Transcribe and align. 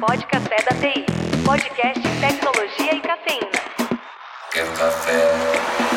Pode 0.00 0.26
Café 0.28 0.56
da 0.64 0.74
TI. 0.80 1.04
Podcast 1.44 2.00
Tecnologia 2.20 2.94
e 2.94 3.00
Cafeína. 3.00 3.50
Quer 4.50 4.66
café? 4.72 5.89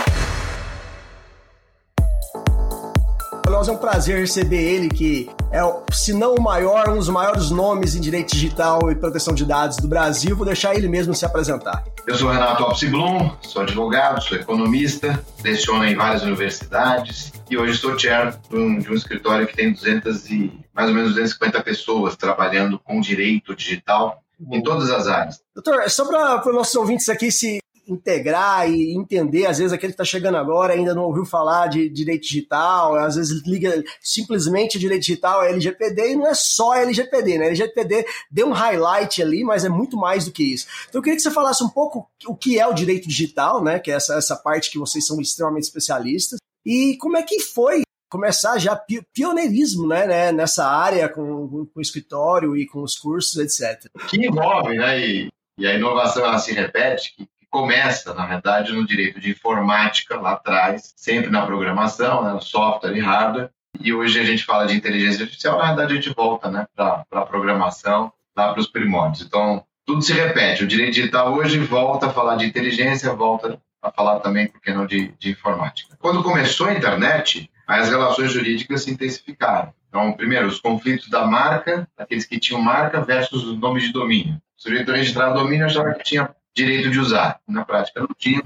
Nós 3.63 3.70
é 3.70 3.71
um 3.71 3.78
prazer 3.78 4.20
receber 4.20 4.62
ele, 4.62 4.89
que 4.89 5.29
é, 5.49 5.62
se 5.89 6.12
não 6.12 6.35
o 6.35 6.42
maior, 6.42 6.90
um 6.90 6.97
dos 6.97 7.08
maiores 7.08 7.49
nomes 7.49 7.96
em 7.96 8.01
direito 8.01 8.33
digital 8.33 8.92
e 8.92 8.96
proteção 8.96 9.33
de 9.33 9.46
dados 9.46 9.78
do 9.78 9.88
Brasil. 9.88 10.35
Vou 10.35 10.46
deixar 10.46 10.76
ele 10.76 10.89
mesmo 10.89 11.13
se 11.13 11.26
apresentar. 11.26 11.81
Eu 12.06 12.13
sou 12.15 12.29
Renato 12.29 12.62
Opsi 12.63 12.88
Blum, 12.88 13.31
sou 13.42 13.62
advogado, 13.62 14.21
sou 14.21 14.38
economista, 14.38 15.24
leciono 15.42 15.85
em 15.85 15.96
várias 15.96 16.23
universidades 16.23 17.31
e 17.49 17.57
hoje 17.57 17.77
sou 17.77 17.98
chair 17.98 18.38
de 18.49 18.55
um, 18.57 18.80
de 18.80 18.91
um 18.91 18.95
escritório 18.95 19.48
que 19.48 19.55
tem 19.55 19.71
200 19.71 20.30
e, 20.30 20.52
mais 20.73 20.89
ou 20.89 20.95
menos 20.95 21.11
250 21.11 21.63
pessoas 21.63 22.17
trabalhando 22.17 22.77
com 22.77 22.99
direito 22.99 23.55
digital 23.55 24.21
em 24.52 24.61
todas 24.61 24.91
as 24.91 25.07
áreas. 25.07 25.41
Doutor, 25.55 25.89
só 25.89 26.05
para 26.05 26.49
os 26.49 26.53
nossos 26.53 26.75
ouvintes 26.75 27.07
aqui 27.07 27.31
se 27.31 27.62
integrar 27.87 28.69
e 28.69 28.95
entender, 28.95 29.45
às 29.45 29.57
vezes 29.57 29.73
aquele 29.73 29.93
que 29.93 30.01
está 30.01 30.05
chegando 30.05 30.37
agora 30.37 30.73
ainda 30.73 30.93
não 30.93 31.03
ouviu 31.03 31.25
falar 31.25 31.67
de 31.67 31.89
direito 31.89 32.23
digital, 32.23 32.95
às 32.95 33.15
vezes 33.15 33.45
liga 33.45 33.83
simplesmente 34.01 34.79
direito 34.79 35.01
digital 35.01 35.43
é 35.43 35.49
LGPD 35.49 36.11
e 36.11 36.15
não 36.15 36.27
é 36.27 36.33
só 36.33 36.73
LGPD, 36.73 37.37
né? 37.37 37.47
LGPD 37.47 38.05
deu 38.31 38.47
um 38.47 38.53
highlight 38.53 39.21
ali, 39.21 39.43
mas 39.43 39.65
é 39.65 39.69
muito 39.69 39.97
mais 39.97 40.25
do 40.25 40.31
que 40.31 40.43
isso. 40.43 40.67
Então 40.87 40.99
eu 40.99 41.03
queria 41.03 41.17
que 41.17 41.23
você 41.23 41.31
falasse 41.31 41.63
um 41.63 41.69
pouco 41.69 42.09
o 42.25 42.35
que 42.35 42.59
é 42.59 42.67
o 42.67 42.73
direito 42.73 43.07
digital, 43.07 43.63
né? 43.63 43.79
Que 43.79 43.91
é 43.91 43.95
essa, 43.95 44.15
essa 44.15 44.35
parte 44.35 44.71
que 44.71 44.79
vocês 44.79 45.05
são 45.05 45.20
extremamente 45.20 45.63
especialistas, 45.63 46.39
e 46.65 46.97
como 46.97 47.17
é 47.17 47.23
que 47.23 47.39
foi 47.39 47.84
começar 48.09 48.59
já 48.59 48.79
pioneirismo 49.11 49.87
né, 49.87 50.05
né, 50.05 50.31
nessa 50.31 50.67
área 50.67 51.09
com, 51.09 51.47
com 51.47 51.79
o 51.79 51.81
escritório 51.81 52.55
e 52.55 52.67
com 52.67 52.84
os 52.84 52.95
cursos, 52.95 53.37
etc. 53.37 53.89
Que 54.07 54.18
envolve, 54.18 54.77
né? 54.77 54.99
E, 54.99 55.29
e 55.57 55.65
a 55.65 55.73
inovação 55.73 56.23
ela 56.23 56.37
se 56.37 56.53
repete, 56.53 57.15
que 57.15 57.27
começa, 57.54 58.15
na 58.15 58.26
verdade, 58.26 58.73
no 58.73 58.84
direito 58.84 59.20
de 59.20 59.29
informática 59.29 60.20
lá 60.20 60.32
atrás, 60.32 60.91
sempre 60.98 61.29
na 61.29 61.46
programação, 61.46 62.23
né, 62.23 62.40
software 62.41 62.98
e 62.98 62.99
hardware. 62.99 63.51
E 63.79 63.93
hoje 63.93 64.20
a 64.20 64.23
gente 64.23 64.44
fala 64.44 64.66
de 64.66 64.76
inteligência 64.76 65.22
artificial, 65.22 65.59
na 65.59 65.68
verdade 65.68 65.94
a 65.94 65.96
gente 65.98 66.09
volta 66.16 66.50
né, 66.50 66.66
para 66.76 67.06
a 67.12 67.22
programação, 67.22 68.12
lá 68.36 68.52
para 68.52 68.59
os 68.59 68.66
primórdios. 68.66 69.24
Então, 69.24 69.64
tudo 69.86 70.02
se 70.02 70.14
repete. 70.14 70.64
O 70.64 70.68
direito 70.68 70.96
digital 70.96 71.31
hoje 71.31 71.59
volta 71.59 72.08
a 72.08 72.09
falar 72.09 72.38
de 72.38 72.46
inteligência, 72.46 73.14
volta 73.14 73.62
a 73.84 73.92
falar 73.92 74.20
também, 74.20 74.48
por 74.48 74.59
que 74.59 74.74
não, 74.74 74.88
de, 74.88 75.14
de 75.20 75.30
informática. 75.30 75.96
Quando 76.00 76.24
começou 76.24 76.68
a 76.68 76.74
internet, 76.74 77.52
as 77.68 77.88
relações 77.88 78.31
jurídicas 78.31 78.84
se 78.84 78.90
intensificaram. 78.90 79.72
Então, 79.90 80.12
primeiro, 80.14 80.48
os 80.48 80.59
conflitos 80.59 81.08
da 81.08 81.28
marca, 81.28 81.88
aqueles 81.96 82.26
que 82.26 82.40
tinham 82.40 82.59
marca 82.59 83.00
versus 83.00 83.44
os 83.44 83.59
nomes 83.59 83.84
de 83.84 83.94
domínio. 83.94 84.42
O 84.58 84.62
sujeito 84.62 84.92
registrado 84.92 85.40
domínio 85.40 85.68
achava 85.68 85.94
que 85.94 86.04
tinha 86.04 86.34
direito 86.56 86.90
de 86.90 87.00
usar. 87.00 87.40
Na 87.48 87.66
prática, 87.66 88.00
não 88.00 88.09
tinha. 88.18 88.42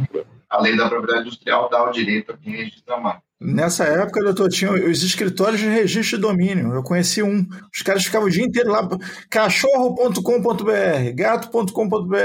A 0.50 0.62
lei 0.62 0.78
da 0.78 0.88
propriedade 0.88 1.28
industrial 1.28 1.70
dá 1.70 1.84
o 1.84 1.92
direito 1.92 2.32
a 2.32 2.38
quem 2.38 2.56
registra 2.56 2.96
a 2.96 3.00
marca. 3.00 3.28
Nessa 3.40 3.84
época, 3.84 4.24
doutor, 4.24 4.50
tinha 4.50 4.72
os 4.72 5.04
escritórios 5.04 5.60
de 5.60 5.68
registro 5.68 6.18
de 6.18 6.24
domínio. 6.24 6.74
Eu 6.74 6.82
conheci 6.82 7.22
um. 7.22 7.46
Os 7.72 7.84
caras 7.84 8.04
ficavam 8.04 8.28
o 8.28 8.32
dia 8.32 8.44
inteiro 8.44 8.72
lá, 8.72 8.88
cachorro.com.br, 9.30 11.14
gato.com.br. 11.14 12.18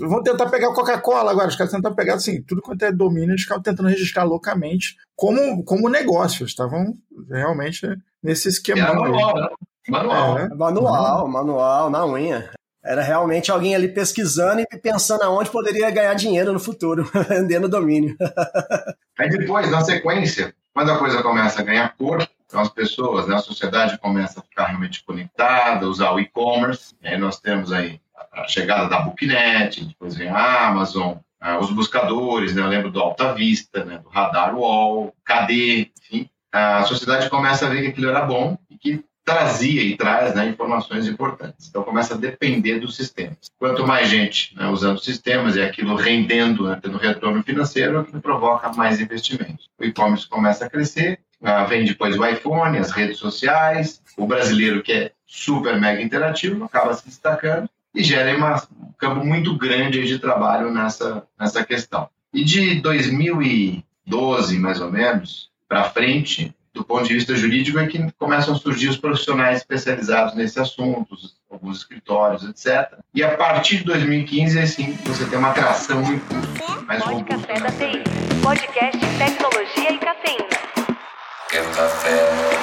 Vão 0.00 0.22
tentar 0.22 0.50
pegar 0.50 0.74
Coca-Cola 0.74 1.30
agora. 1.30 1.48
Os 1.48 1.56
caras 1.56 1.72
tentam 1.72 1.94
pegar, 1.94 2.16
assim, 2.16 2.42
tudo 2.42 2.60
quanto 2.60 2.84
é 2.84 2.92
domínio, 2.92 3.30
eles 3.30 3.42
ficavam 3.42 3.62
tentando 3.62 3.88
registrar 3.88 4.24
localmente 4.24 4.96
como, 5.14 5.64
como 5.64 5.88
negócio. 5.88 6.44
Estavam 6.44 6.94
realmente 7.30 7.86
nesse 8.22 8.48
esquema. 8.48 8.92
Manual, 8.92 9.36
né? 9.36 9.48
Manual. 9.88 10.38
É, 10.38 10.48
manual, 10.54 11.28
manual, 11.28 11.88
na 11.90 12.04
unha. 12.04 12.50
Era 12.86 13.02
realmente 13.02 13.50
alguém 13.50 13.74
ali 13.74 13.88
pesquisando 13.88 14.60
e 14.60 14.66
pensando 14.78 15.22
aonde 15.22 15.50
poderia 15.50 15.90
ganhar 15.90 16.14
dinheiro 16.14 16.52
no 16.52 16.60
futuro, 16.60 17.10
vendendo 17.28 17.68
domínio. 17.68 18.16
Aí 19.18 19.28
depois, 19.28 19.70
na 19.70 19.80
sequência, 19.80 20.54
quando 20.72 20.92
a 20.92 20.98
coisa 20.98 21.22
começa 21.22 21.60
a 21.60 21.64
ganhar 21.64 21.96
cor, 21.96 22.26
então 22.46 22.60
as 22.60 22.68
pessoas, 22.68 23.26
né, 23.26 23.34
a 23.34 23.40
sociedade 23.40 23.98
começa 23.98 24.38
a 24.38 24.42
ficar 24.42 24.66
realmente 24.66 25.02
conectada, 25.04 25.88
usar 25.88 26.12
o 26.12 26.20
e-commerce. 26.20 26.94
Aí 27.02 27.18
nós 27.18 27.40
temos 27.40 27.72
aí 27.72 28.00
a 28.32 28.46
chegada 28.46 28.88
da 28.88 29.00
Booknet, 29.00 29.84
depois 29.84 30.14
vem 30.14 30.28
a 30.28 30.68
Amazon, 30.68 31.14
ah, 31.40 31.58
os 31.58 31.70
buscadores, 31.70 32.54
né, 32.54 32.62
eu 32.62 32.68
lembro 32.68 32.90
do 32.90 33.00
Alta 33.00 33.32
Vista, 33.34 33.84
né, 33.84 33.98
do 33.98 34.08
Radar 34.08 34.56
Wall, 34.56 35.12
KD, 35.24 35.90
enfim. 36.00 36.30
A 36.52 36.84
sociedade 36.84 37.28
começa 37.28 37.66
a 37.66 37.68
ver 37.68 37.82
que 37.82 37.88
aquilo 37.88 38.08
era 38.08 38.24
bom 38.24 38.56
e 38.70 38.78
que 38.78 39.04
trazia 39.26 39.82
e 39.82 39.96
traz 39.96 40.36
né, 40.36 40.48
informações 40.48 41.08
importantes. 41.08 41.68
Então 41.68 41.82
começa 41.82 42.14
a 42.14 42.16
depender 42.16 42.78
dos 42.78 42.94
sistemas. 42.94 43.50
Quanto 43.58 43.84
mais 43.84 44.08
gente 44.08 44.56
né, 44.56 44.68
usando 44.68 45.00
sistemas 45.00 45.56
e 45.56 45.62
aquilo 45.62 45.96
rendendo, 45.96 46.68
né, 46.68 46.78
tendo 46.80 46.96
retorno 46.96 47.42
financeiro, 47.42 48.04
que 48.04 48.18
provoca 48.20 48.72
mais 48.72 49.00
investimentos. 49.00 49.68
O 49.78 49.84
e-commerce 49.84 50.28
começa 50.28 50.64
a 50.64 50.70
crescer, 50.70 51.18
uh, 51.42 51.66
vem 51.68 51.84
depois 51.84 52.16
o 52.16 52.24
iPhone, 52.24 52.78
as 52.78 52.92
redes 52.92 53.18
sociais, 53.18 54.00
o 54.16 54.28
brasileiro 54.28 54.80
que 54.80 54.92
é 54.92 55.10
super 55.26 55.78
mega 55.78 56.00
interativo 56.00 56.64
acaba 56.64 56.94
se 56.94 57.04
destacando 57.04 57.68
e 57.92 58.04
gera 58.04 58.36
uma, 58.36 58.62
um 58.80 58.92
campo 58.96 59.26
muito 59.26 59.58
grande 59.58 60.06
de 60.06 60.20
trabalho 60.20 60.70
nessa, 60.70 61.26
nessa 61.38 61.64
questão. 61.64 62.08
E 62.32 62.44
de 62.44 62.80
2012, 62.80 64.58
mais 64.60 64.80
ou 64.80 64.92
menos, 64.92 65.50
para 65.68 65.90
frente, 65.90 66.54
do 66.76 66.84
ponto 66.84 67.04
de 67.04 67.14
vista 67.14 67.34
jurídico 67.34 67.78
é 67.78 67.86
que 67.86 68.12
começam 68.18 68.54
a 68.54 68.58
surgir 68.58 68.88
os 68.88 68.98
profissionais 68.98 69.58
especializados 69.58 70.34
nesse 70.34 70.60
assunto, 70.60 71.16
alguns 71.50 71.78
escritórios, 71.78 72.44
etc. 72.44 72.98
E 73.14 73.24
a 73.24 73.34
partir 73.34 73.78
de 73.78 73.84
2015, 73.84 74.58
assim, 74.58 74.92
você 75.04 75.24
tem 75.24 75.38
uma 75.38 75.50
atração 75.50 76.02
muito 76.02 76.22
mais 76.86 77.02
Pode 77.02 77.14
robusta. 77.14 77.46
Café 77.46 77.60
da 77.60 77.70
TI. 77.72 78.02
Podcast 78.42 78.98
Tecnologia 79.18 79.92
e 79.92 79.98
Cafeína. 79.98 80.46
Quer 81.48 81.64
café? 81.72 82.55